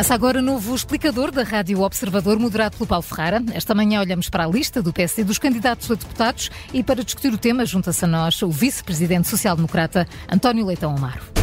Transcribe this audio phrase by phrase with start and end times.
[0.00, 3.42] Começa agora o novo explicador da Rádio Observador, moderado pelo Paulo Ferrara.
[3.52, 7.30] Esta manhã olhamos para a lista do PSD dos candidatos a deputados e para discutir
[7.34, 11.39] o tema junta-se a nós o vice-presidente social-democrata António Leitão Amaro.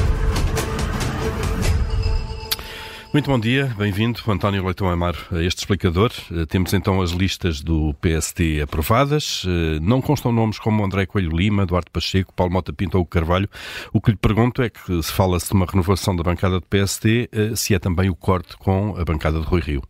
[3.17, 6.11] Muito bom dia, bem-vindo, António Leitão Amaro, a este explicador.
[6.31, 9.43] Eh, temos então as listas do PST aprovadas.
[9.43, 13.49] Eh, não constam nomes como André Coelho Lima, Eduardo Pacheco, Paulo Mota Pinto ou Carvalho.
[13.91, 17.27] O que lhe pergunto é que se fala-se de uma renovação da bancada do PST,
[17.33, 19.81] eh, se é também o corte com a bancada de Rui Rio.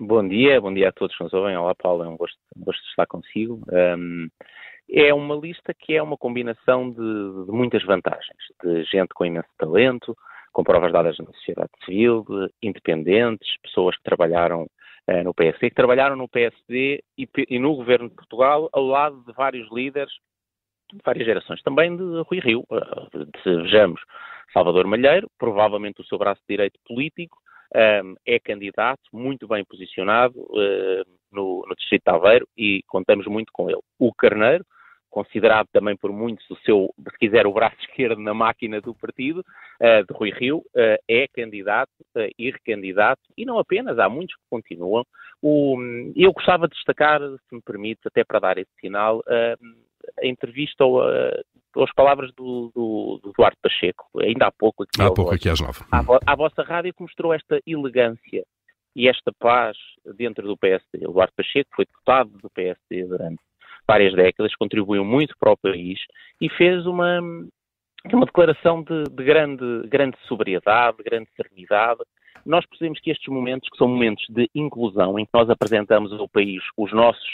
[0.00, 1.58] Bom dia, bom dia a todos que nos ouvem.
[1.58, 3.60] Olá, Paulo, é um gosto, um gosto estar consigo.
[3.70, 4.28] Um,
[4.90, 9.50] é uma lista que é uma combinação de, de muitas vantagens, de gente com imenso
[9.58, 10.16] talento,
[10.52, 12.24] com provas dadas na sociedade civil,
[12.62, 14.62] independentes, pessoas que trabalharam
[15.08, 19.22] uh, no PSD, que trabalharam no PSD e, e, no governo de Portugal ao lado
[19.26, 20.12] de vários líderes
[20.92, 22.64] de várias gerações, também de Rui Rio.
[22.70, 24.00] Uh, vejamos,
[24.52, 27.36] Salvador Malheiro, provavelmente o seu braço direito político,
[27.74, 33.26] um, eh, é candidato, muito bem posicionado uh, no, no Distrito de Aveiro e contamos
[33.26, 33.80] muito com ele.
[33.98, 34.64] O Carneiro,
[35.10, 39.40] considerado também por muitos o seu, se quiser, o braço esquerdo na máquina do partido,
[39.40, 44.34] uh, de Rui Rio, uh, é candidato uh, e recandidato, e não apenas, há muitos
[44.36, 45.04] que continuam.
[45.42, 45.76] O,
[46.16, 51.00] eu gostava de destacar, se me permite, até para dar esse sinal, a entrevista ou,
[51.00, 55.00] as palavras do, do, do, Duarte Pacheco, ainda há pouco aqui.
[55.00, 55.80] Há pouco aqui às nove.
[55.92, 58.44] À, à vossa rádio que mostrou esta elegância
[58.96, 59.76] e esta paz
[60.16, 61.06] dentro do PSD.
[61.06, 63.38] O Duarte Pacheco foi deputado do PSD durante
[63.88, 65.98] várias décadas, contribuiu muito para o país
[66.40, 67.20] e fez uma,
[68.12, 72.00] uma declaração de, de grande, grande sobriedade, de grande serenidade.
[72.44, 76.28] Nós percebemos que estes momentos, que são momentos de inclusão, em que nós apresentamos ao
[76.28, 77.28] país os nossos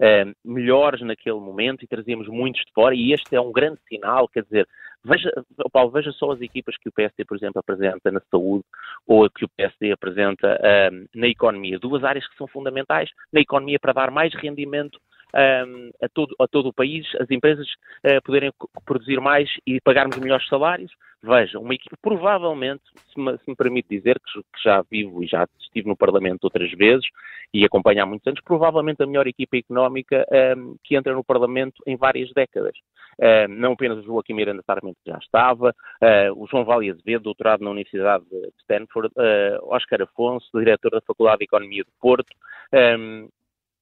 [0.00, 4.28] uh, melhores naquele momento e trazemos muitos de fora, e este é um grande sinal,
[4.28, 4.66] quer dizer,
[5.04, 5.30] veja,
[5.72, 8.64] Paulo, veja só as equipas que o PSD, por exemplo, apresenta na saúde
[9.06, 13.78] ou que o PSD apresenta uh, na economia, duas áreas que são fundamentais na economia
[13.78, 14.98] para dar mais rendimento
[15.36, 17.66] um, a, todo, a todo o país, as empresas
[18.04, 18.52] uh, poderem
[18.84, 20.92] produzir mais e pagarmos melhores salários.
[21.22, 22.82] Veja, uma equipe, provavelmente,
[23.12, 26.44] se me, se me permite dizer, que, que, já vivo e já estive no Parlamento
[26.44, 27.04] outras vezes
[27.52, 30.24] e acompanho há muitos anos, provavelmente a melhor equipa económica
[30.56, 32.76] um, que entra no Parlamento em várias décadas.
[33.18, 37.64] Uh, não apenas o Joaquim Miranda Sarmento, já estava, uh, o João Vale Azevedo, doutorado
[37.64, 42.28] na Universidade de Stanford, uh, Oscar Afonso, diretor da Faculdade de Economia de Porto,
[42.72, 43.28] um,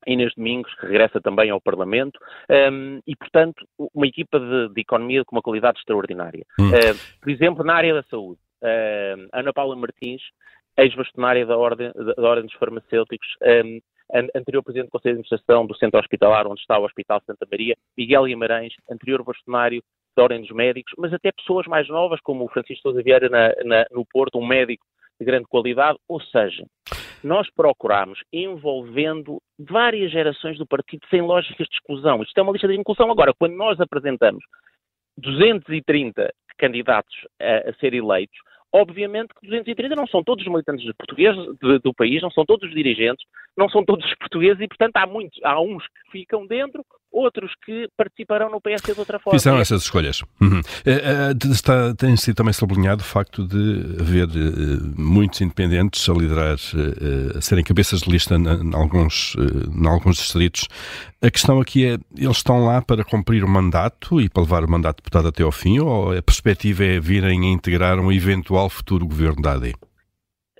[0.07, 2.19] Inês Domingos, que regressa também ao Parlamento,
[2.73, 6.45] um, e, portanto, uma equipa de, de, economia com uma qualidade extraordinária.
[6.59, 6.69] Hum.
[6.69, 10.23] Uh, por exemplo, na área da saúde, uh, Ana Paula Martins,
[10.77, 13.29] ex-bastonária da Ordem, da Ordem dos Farmacêuticos,
[13.63, 13.81] um,
[14.35, 17.77] anterior Presidente do Conselho de Administração do Centro Hospitalar, onde está o Hospital Santa Maria,
[17.97, 19.83] Miguel Guimarães, anterior bastonário
[20.17, 23.49] da Ordem dos Médicos, mas até pessoas mais novas, como o Francisco Sousa Vieira na,
[23.65, 24.87] na, no Porto, um médico
[25.19, 26.65] de grande qualidade, ou seja,
[27.25, 32.23] nós procuramos envolvendo várias gerações do partido sem lógicas de exclusão.
[32.23, 33.11] Isto é uma lista de inclusão.
[33.11, 34.45] Agora, quando nós apresentamos
[35.19, 38.37] 230 candidatos a, a ser eleitos,
[38.73, 42.69] obviamente que 230 não são todos os militantes portugueses de, do país, não são todos
[42.69, 43.25] os dirigentes,
[43.57, 47.53] não são todos os portugueses e, portanto, há muitos, há uns que ficam dentro, outros
[47.65, 49.39] que participarão no PSD de outra forma.
[49.39, 50.23] Fizeram essas escolhas.
[50.41, 50.61] Uhum.
[50.85, 56.13] É, é, está, tem sido também sublinhado o facto de haver uh, muitos independentes a
[56.13, 56.57] liderar,
[57.37, 59.37] a serem cabeças de lista em alguns,
[59.87, 60.69] alguns distritos.
[61.23, 64.71] A questão aqui é, eles estão lá para cumprir o mandato e para levar o
[64.71, 68.69] mandato de deputado até ao fim, ou a perspectiva é virem a integrar um eventual
[68.69, 69.75] futuro governo da AD?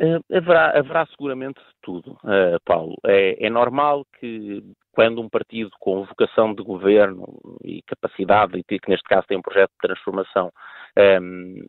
[0.01, 2.97] Uh, haverá, haverá, seguramente tudo, uh, Paulo.
[3.07, 4.61] É, é, normal que
[4.91, 9.43] quando um partido com vocação de governo e capacidade, e que neste caso tem um
[9.43, 10.53] projeto de transformação,
[10.97, 11.69] um, ehm,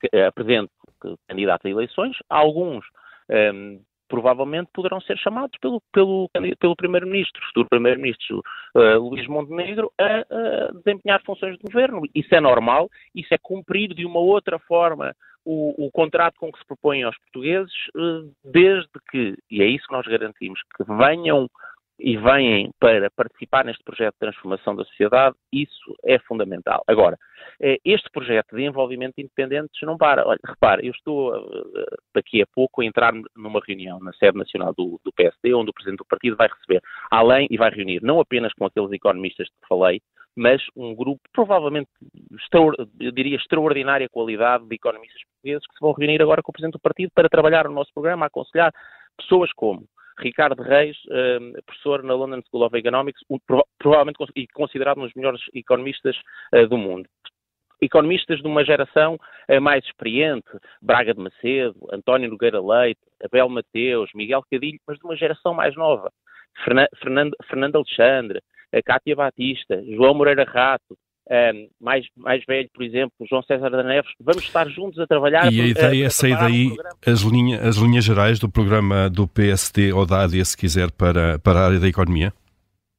[0.00, 0.70] que apresente
[1.28, 2.84] candidato a eleições, alguns
[3.28, 6.30] um, ehm, provavelmente poderão ser chamados pelo, pelo,
[6.60, 8.42] pelo Primeiro-Ministro, futuro Primeiro-Ministro
[8.74, 12.02] uh, Luís Montenegro, a, a, desempenhar funções de governo.
[12.14, 16.58] Isso é normal, isso é cumprir de uma outra forma o, o contrato com que
[16.58, 21.48] se propõem aos portugueses, uh, desde que, e é isso que nós garantimos, que venham
[21.98, 26.82] e vêm para participar neste projeto de transformação da sociedade, isso é fundamental.
[26.88, 27.16] Agora,
[27.60, 30.26] eh, este projeto de envolvimento de independentes não para.
[30.26, 34.74] Olha, repare, eu estou eh, daqui a pouco a entrar numa reunião na sede nacional
[34.76, 38.20] do, do PSD, onde o Presidente do Partido vai receber, além, e vai reunir não
[38.20, 40.00] apenas com aqueles economistas que falei,
[40.36, 41.88] mas um grupo provavelmente,
[43.00, 46.74] eu diria, extraordinária qualidade de economistas portugueses que se vão reunir agora com o Presidente
[46.74, 48.72] do Partido para trabalhar no nosso programa, aconselhar
[49.16, 49.86] pessoas como
[50.18, 53.20] Ricardo Reis, uh, professor na London School of Economics,
[53.78, 54.18] provavelmente
[54.52, 56.16] considerado um dos melhores economistas
[56.54, 57.08] uh, do mundo.
[57.80, 59.14] economistas de uma geração
[59.48, 60.48] uh, mais experiente,
[60.80, 65.74] Braga de Macedo, António Nogueira Leite, Abel Mateus, Miguel Cadilho, mas de uma geração mais
[65.74, 66.12] nova.
[67.48, 68.40] Fernando Alexandre,
[68.74, 70.96] a Cátia Batista, João Moreira Rato,
[71.30, 75.50] um, mais, mais velho, por exemplo, João César da Neves, vamos estar juntos a trabalhar.
[75.50, 76.76] E a ideia é sair daí
[77.06, 81.38] as, linha, as linhas gerais do programa do PSD ou da AD, se quiser, para,
[81.38, 82.32] para a área da economia?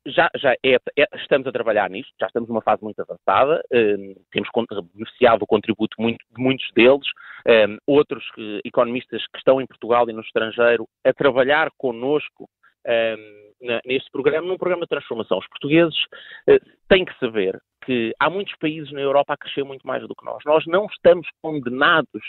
[0.08, 4.16] Já, já é, é, estamos a trabalhar nisto, já estamos numa fase muito avançada, um,
[4.32, 4.50] temos
[4.94, 7.08] beneficiado o contributo muito, de muitos deles,
[7.48, 12.48] um, outros uh, economistas que estão em Portugal e no estrangeiro a trabalhar connosco
[13.86, 15.38] neste programa, num programa de transformação.
[15.38, 15.96] Os portugueses
[16.50, 20.16] uh, têm que saber que há muitos países na Europa a crescer muito mais do
[20.16, 20.38] que nós.
[20.46, 22.22] Nós não estamos condenados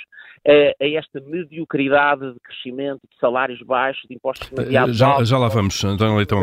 [0.46, 5.48] a, a esta mediocridade de crescimento, de salários baixos, de impostos demasiados já, Já lá
[5.48, 6.40] vamos, António Leitão.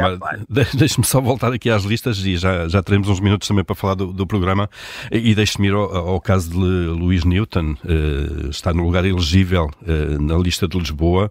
[0.50, 3.96] Deixe-me só voltar aqui às listas e já, já teremos uns minutos também para falar
[3.96, 4.70] do, do programa.
[5.12, 10.22] E deixe-me ir ao, ao, caso de Luís Newton, uh, está no lugar elegível uh,
[10.22, 11.30] na lista de Lisboa,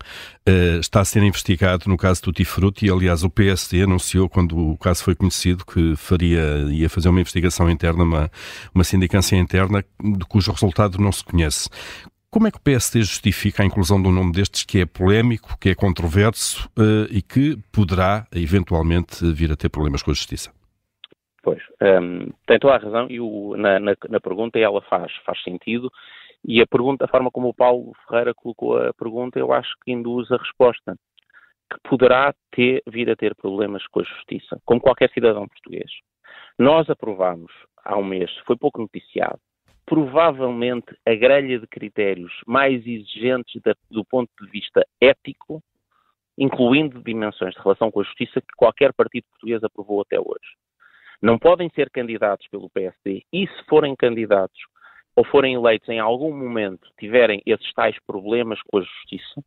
[0.48, 4.78] uh, está a ser investigado no caso Tutti Frutti, aliás o PSD anunciou quando o
[4.78, 8.30] caso foi conhecido que faria, ia fazer uma investigação interna, uma,
[8.74, 11.68] uma sindicância interna, de cujo resultado não se conhece.
[12.30, 15.58] Como é que o PSD justifica a inclusão de um nome destes que é polémico,
[15.60, 20.50] que é controverso uh, e que poderá, eventualmente, vir a ter problemas com a justiça?
[21.42, 25.12] Pois, um, ehm, tem toda a razão e o, na, na, na, pergunta ela faz,
[25.26, 25.90] faz sentido
[26.44, 29.92] e a pergunta, a forma como o Paulo Ferreira colocou a pergunta, eu acho que
[29.92, 30.96] induz a resposta,
[31.70, 35.90] que poderá ter, vir a ter problemas com a justiça, como qualquer cidadão português.
[36.58, 37.52] Nós aprovamos
[37.84, 39.40] há um mês, foi pouco noticiado,
[39.86, 45.62] provavelmente a grelha de critérios mais exigentes da, do ponto de vista ético,
[46.38, 50.56] incluindo dimensões de relação com a justiça, que qualquer partido português aprovou até hoje.
[51.20, 54.58] Não podem ser candidatos pelo PSD e, se forem candidatos
[55.14, 59.44] ou forem eleitos em algum momento, tiverem esses tais problemas com a justiça,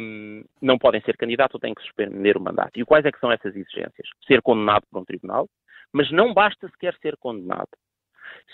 [0.00, 2.78] um, não podem ser candidatos ou têm que suspender o mandato.
[2.78, 4.08] E quais é que são essas exigências?
[4.26, 5.48] Ser condenado por um tribunal,
[5.94, 7.68] mas não basta sequer ser condenado.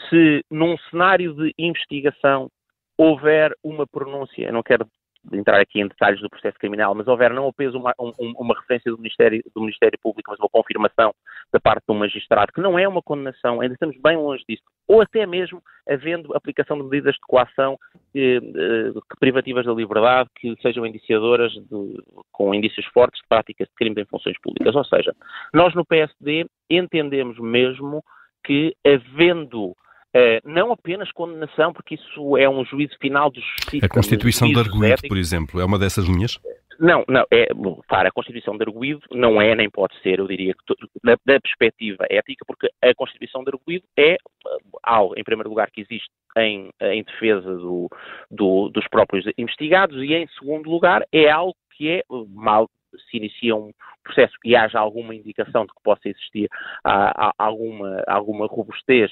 [0.09, 2.51] Se num cenário de investigação
[2.99, 4.87] houver uma pronúncia, não quero
[5.33, 8.91] entrar aqui em detalhes do processo criminal, mas houver não apenas uma, um, uma referência
[8.91, 11.15] do Ministério, do Ministério Público, mas uma confirmação
[11.53, 15.01] da parte do magistrado, que não é uma condenação, ainda estamos bem longe disso, ou
[15.01, 17.79] até mesmo havendo aplicação de medidas de coação
[18.15, 22.03] eh, eh, privativas da liberdade que sejam indiciadoras de,
[22.33, 24.75] com indícios fortes de práticas de crimes em funções públicas.
[24.75, 25.15] Ou seja,
[25.53, 28.03] nós no PSD entendemos mesmo
[28.45, 29.77] que havendo
[30.15, 33.87] Uh, não apenas condenação, porque isso é um juízo final de justiça.
[33.87, 36.39] A Constituição de Arguido, por exemplo, é uma dessas linhas?
[36.81, 37.49] Não, não, é,
[37.87, 40.75] claro, a Constituição de Arguído não é, nem pode ser, eu diria que
[41.05, 44.17] da, da perspectiva ética, porque a Constituição de Arguído é
[44.83, 46.09] algo, em primeiro lugar, que existe
[46.39, 47.91] em, em defesa do,
[48.31, 52.67] do, dos próprios investigados e, em segundo lugar, é algo que é mal
[53.11, 53.73] se inicia um
[54.03, 56.49] processo e haja alguma indicação de que possa existir
[56.83, 59.11] a, a, alguma, alguma robustez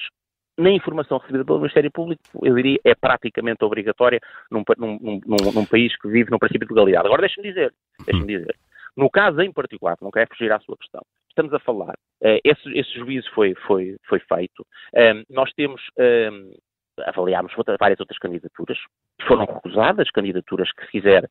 [0.59, 4.19] na informação recebida pelo Ministério Público, eu diria, é praticamente obrigatória
[4.51, 7.07] num, num, num, num país que vive no princípio de legalidade.
[7.07, 7.73] Agora, deixe-me dizer,
[8.05, 8.55] deixe-me dizer,
[8.95, 12.77] no caso em particular, não quero fugir à sua questão, estamos a falar, uh, esse,
[12.77, 16.51] esse juízo foi, foi, foi feito, um, ehm, nós temos, um, ehm,
[17.05, 18.77] avaliámos várias outras candidaturas,
[19.25, 21.25] foram recusadas candidaturas que, se quiser,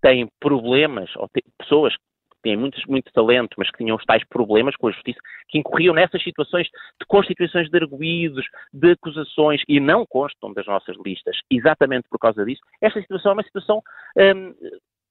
[0.00, 1.94] têm problemas, ou têm pessoas
[2.42, 5.18] têm muito, muito talento, mas que tinham os tais problemas com a justiça,
[5.48, 10.96] que incorriam nessas situações de constituições de arguídos, de acusações, e não constam das nossas
[11.04, 12.60] listas, exatamente por causa disso.
[12.80, 13.82] Esta situação é uma situação
[14.16, 14.54] hum,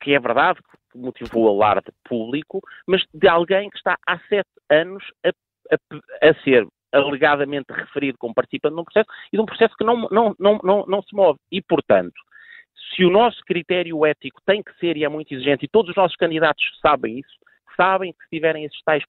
[0.01, 0.59] que é verdade,
[0.91, 6.33] que motivou alarde público, mas de alguém que está há sete anos a, a, a
[6.43, 10.59] ser alegadamente referido como participante num processo e de um processo que não, não, não,
[10.63, 11.37] não, não se move.
[11.51, 12.13] E, portanto,
[12.95, 15.95] se o nosso critério ético tem que ser e é muito exigente, e todos os
[15.95, 17.37] nossos candidatos sabem isso,
[17.75, 19.03] sabem que se tiverem esses, tais,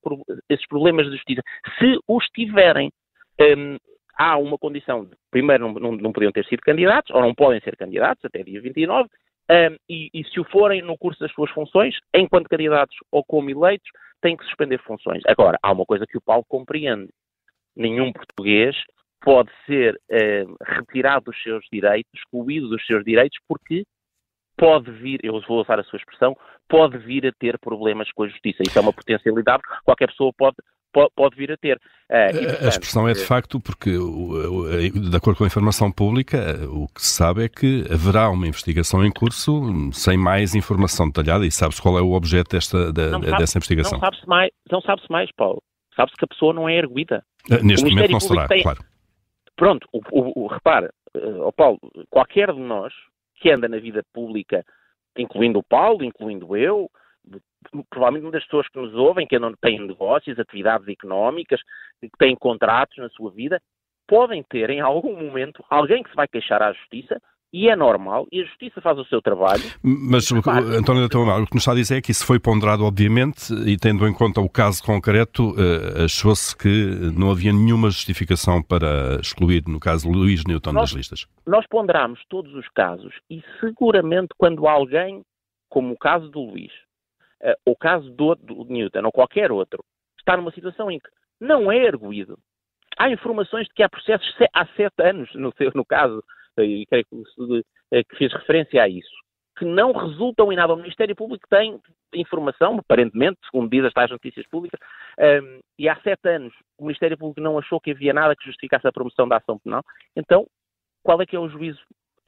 [0.49, 1.43] esses problemas de justiça,
[1.79, 2.93] se os tiverem,
[3.41, 3.77] um,
[4.17, 7.77] há uma condição primeiro, não, não, não, podiam ter sido candidatos, ou não podem ser
[7.77, 9.09] candidatos até dia 29,
[9.51, 13.51] um, e, e se o forem no curso das suas funções, enquanto candidatos ou como
[13.51, 13.89] eleitos,
[14.21, 15.23] têm que suspender funções.
[15.27, 17.09] Agora, há uma coisa que o Paulo compreende.
[17.75, 18.77] Nenhum português
[19.23, 23.85] pode ser eh, retirado dos seus direitos, excluído dos seus direitos, porque
[24.57, 26.37] pode vir, eu vou usar a sua expressão,
[26.69, 28.63] pode vir a ter problemas com a justiça.
[28.63, 30.57] Isso é uma potencialidade que qualquer pessoa pode,
[31.17, 31.81] pode, vir a ter.
[32.09, 37.01] Portanto, a expressão é de facto porque, de acordo com a informação pública, o que
[37.01, 39.63] se sabe é que haverá uma investigação em curso
[39.93, 43.99] sem mais informação detalhada e sabe-se qual é o objeto desta, da, sabe, dessa investigação.
[43.99, 45.63] Não sabe-se mais, não sabe mais, Paulo.
[45.97, 47.23] Sabe-se que a pessoa não é erguida.
[47.63, 48.85] Neste momento não será, tem, claro
[49.61, 52.95] pronto, o, o, o repara, uh, Paulo, qualquer de nós
[53.35, 54.65] que anda na vida pública,
[55.19, 56.91] incluindo o Paulo, incluindo eu,
[57.91, 61.61] provavelmente muitas pessoas que nos ouvem, que não têm negócios, atividades económicas,
[62.01, 63.61] que têm contratos na sua vida,
[64.09, 67.21] podem ter em algum momento alguém que se vai queixar à justiça
[67.53, 69.63] e é normal, e a Justiça faz o seu trabalho.
[69.83, 73.53] Mas, António Tamar, o que nos está a dizer é que isso foi ponderado, obviamente,
[73.67, 79.19] e tendo em conta o caso concreto, uh, achou-se que não havia nenhuma justificação para
[79.21, 81.27] excluir, no caso, Luís Newton nós, das listas.
[81.47, 85.23] Nós ponderamos todos os casos, e seguramente quando alguém,
[85.69, 86.73] como o caso do Luís,
[87.43, 89.85] uh, o caso do, do Newton, ou qualquer outro,
[90.19, 91.09] está numa situação em que
[91.41, 92.39] não é erguido,
[92.97, 96.23] há informações de que há processos há sete anos, no, seu, no caso
[96.59, 99.11] e creio que, eh, fez referência a isso,
[99.59, 100.73] que não resultam em nada.
[100.73, 101.81] O Ministério Público tem
[102.15, 104.81] informação, aparentemente, segundo diz as tais notícias públicas,
[105.19, 108.45] um, ehm, e há sete anos o Ministério Público não achou que havia nada que
[108.45, 109.83] justificasse a promoção da ação penal.
[110.17, 110.47] Então,
[111.03, 111.81] qual é que é o juízo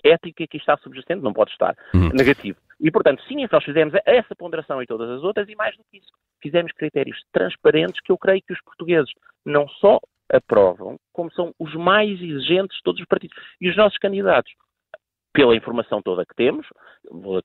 [0.05, 1.23] ético que está subjacente?
[1.23, 2.11] Não pode estar uhum.
[2.11, 2.59] negativo.
[2.81, 5.99] E, portanto, sim, nós fizemos essa ponderação e todas as outras, e mais do que
[5.99, 6.11] isso,
[6.43, 9.11] fizemos critérios transparentes que eu creio que os portugueses
[9.45, 10.01] não só
[10.33, 13.37] aprovam, como são os mais exigentes de todos os partidos.
[13.61, 14.53] E os nossos candidatos,
[15.33, 16.67] pela informação toda que temos,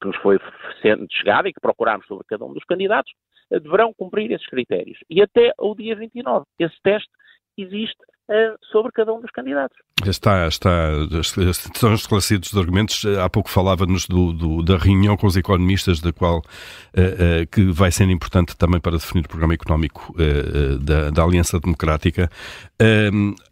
[0.02, 0.40] que nos foi
[0.82, 3.12] sendo chegada e que procurámos sobre cada um dos candidatos,
[3.50, 4.98] deverão cumprir esses critérios.
[5.10, 7.10] E até o dia 29, esse teste
[7.58, 7.98] existe
[8.30, 9.78] uh, sobre cada um dos candidatos.
[10.06, 13.04] Está, está, estão esclarecidos os argumentos.
[13.06, 14.08] Há pouco falava-nos
[14.64, 18.94] da reunião com os economistas, da qual, uh, uh, que vai ser importante também para
[18.94, 22.30] definir o programa económico uh, da, da, Aliança Democrática.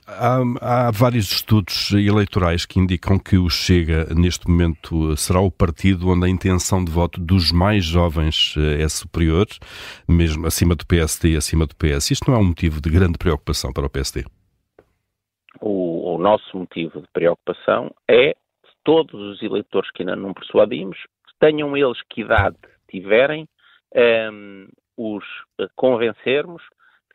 [0.08, 5.52] Ehm, há, há, vários estudos eleitorais que indicam que o Chega, neste momento, será o
[5.52, 9.48] partido onde a intenção de voto dos mais jovens é superior,
[10.08, 12.12] mesmo acima do PSD e acima do PS.
[12.12, 14.26] Isto não é um motivo de grande preocupação para o PSD?
[15.62, 18.36] o, o nosso motivo de preocupação é
[18.84, 20.98] todos os eleitores que ainda não persuadimos,
[21.40, 22.58] tenham eles que idade
[22.90, 23.48] tiverem,
[24.32, 25.24] um, os
[25.76, 26.62] convencermos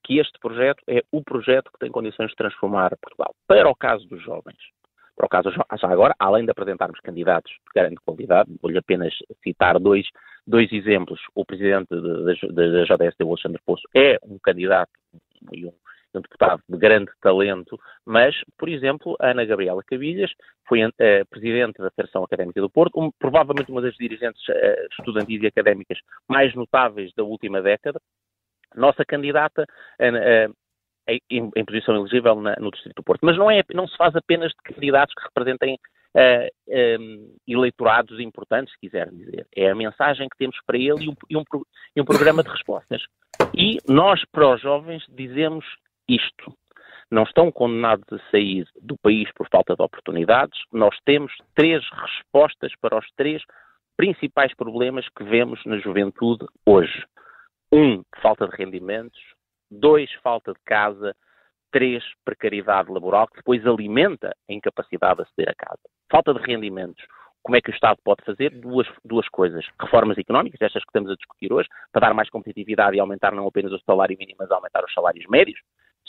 [0.05, 3.35] que este projeto é o projeto que tem condições de transformar Portugal.
[3.47, 4.59] Para o caso dos jovens,
[5.17, 9.79] para o caso já agora, além de apresentarmos candidatos de grande qualidade, vou-lhe apenas citar
[9.79, 10.07] dois,
[10.47, 11.21] dois exemplos.
[11.35, 14.91] O presidente da JSD, Alexandre Poço, é um candidato
[15.53, 15.73] e um
[16.15, 20.31] um deputado de grande talento, mas, por exemplo, a Ana Gabriela Cabilhas
[20.67, 20.91] foi uh,
[21.29, 25.99] presidente da Federação Académica do Porto, um, provavelmente uma das dirigentes uh, estudantis e académicas
[26.29, 28.01] mais notáveis da última década,
[28.75, 29.67] nossa candidata
[31.31, 33.21] em, em, posição elegível na, no Distrito do Porto.
[33.23, 35.79] Mas não, é, não se faz apenas de candidatos que representem
[36.15, 39.47] uh, um, eleitorados importantes, se quiser dizer.
[39.55, 41.45] É a mensagem que temos para ele e um, e um,
[41.97, 43.03] e um programa de respostas.
[43.55, 45.65] E nós, para os jovens, dizemos
[46.09, 46.55] isto.
[47.11, 50.59] Não estão condenados a sair do país por falta de oportunidades.
[50.73, 53.43] Nós temos três respostas para os três
[53.97, 57.05] principais problemas que vemos na juventude hoje.
[57.73, 59.21] Um, falta de rendimentos.
[59.71, 61.15] Dois, falta de casa.
[61.73, 65.81] Três, precariedade laboral, que depois alimenta a incapacidade de aceder a casa.
[66.11, 67.05] Falta de rendimentos.
[67.43, 68.51] Como é que o Estado pode fazer?
[68.51, 69.65] Duas, duas coisas.
[69.81, 73.47] Reformas económicas, estas que estamos a discutir hoje, para dar mais competitividade e aumentar não
[73.47, 75.59] apenas o salário mínimo, mas aumentar os salários médios.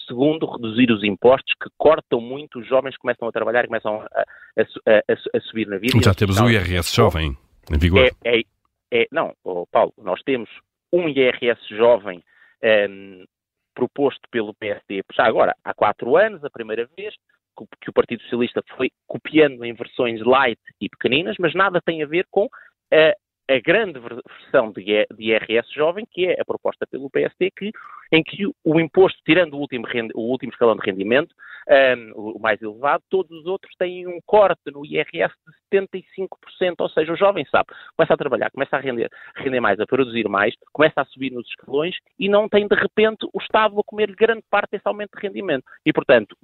[0.08, 4.22] Segundo, reduzir os impostos que cortam muito, os jovens começam a trabalhar e começam a,
[4.22, 5.98] a, a, a subir na vida.
[6.03, 7.38] Já temos o IRS jovem
[7.72, 8.10] em vigor.
[8.25, 8.44] É, é,
[8.91, 10.50] é não, oh, Paulo, nós temos
[10.92, 13.26] um IRS jovem um, ehm,
[13.74, 17.16] proposto pelo PSD já agora há quatro anos, a primeira vez,
[17.82, 22.08] que o Partido Socialista foi copiando em versões light e pequeninas, mas nada tem a
[22.08, 22.48] ver com
[22.92, 23.16] a
[23.55, 27.72] a grande versão de IRS jovem, que é a proposta pelo PSD, que,
[28.12, 31.34] em que o imposto, tirando o último, o último escalão de rendimento,
[31.70, 35.34] um, o mais elevado, todos os outros têm um corte no IRS
[35.72, 39.79] de 75%, ou seja, o jovem sabe, começa a trabalhar, começa a render, render mais,
[39.79, 43.79] a produzir mais, começa a subir nos escalões e não tem de repente o Estado
[43.79, 45.63] a comer grande parte desse aumento de rendimento.
[45.86, 46.36] E, portanto,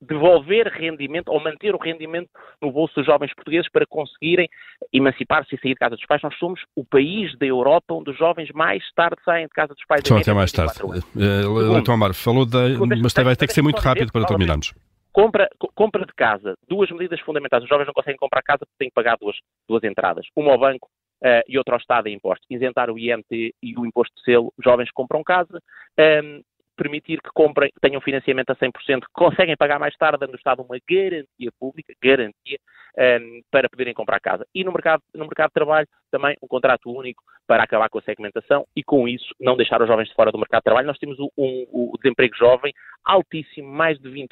[0.00, 2.28] devolver rendimento ou manter o rendimento
[2.60, 4.48] no bolso dos jovens portugueses para conseguirem
[4.92, 6.22] emancipar-se e sair de casa dos pais.
[6.22, 9.84] Nós somos o país da Europa onde os jovens mais tarde saem de casa dos
[9.86, 10.02] pais.
[10.06, 10.74] Só até mais tarde.
[10.82, 12.60] Uh, Amaro, falou da...
[13.02, 14.74] Mas vai ter que ser muito rápido para terminarmos.
[15.12, 17.62] Compra, compra de casa, duas medidas fundamentais.
[17.62, 19.36] Os jovens não conseguem comprar casa porque têm que pagar duas,
[19.68, 20.26] duas entradas.
[20.34, 20.88] Uma ao banco
[21.22, 22.44] uh, e outra ao Estado em impostos.
[22.50, 25.60] Isentar o IMT e o imposto de selo, os jovens compram casa.
[25.98, 26.40] Um, ehm,
[26.76, 30.62] permitir que comprem, tenham financiamento a 100%, que conseguem pagar mais tarde, dando o Estado
[30.62, 32.58] uma garantia pública, garantia,
[32.98, 34.46] um, para poderem comprar casa.
[34.54, 38.02] E no mercado, no mercado de trabalho, também um contrato único para acabar com a
[38.02, 40.86] segmentação e, com isso, não deixar os jovens de fora do mercado de trabalho.
[40.86, 42.72] Nós temos o, um, o desemprego jovem
[43.04, 44.26] altíssimo, mais de 20%,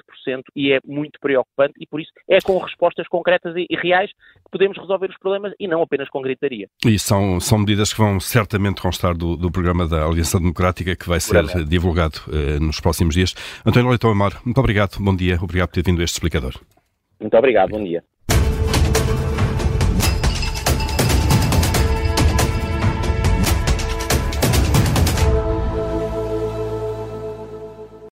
[0.57, 4.51] e é muito preocupante, e por isso é com respostas concretas e, e reais que
[4.51, 6.69] podemos resolver os problemas e não apenas com gritaria.
[6.87, 11.09] E são, são medidas que vão certamente constar do, do programa da Aliança Democrática que
[11.09, 11.69] vai ser Realmente.
[11.69, 13.35] divulgado eh, nos próximos dias.
[13.67, 16.55] António Leitão Amar, muito obrigado, bom dia, obrigado por ter vindo a este explicador.
[17.21, 18.03] Muito obrigado, bom dia.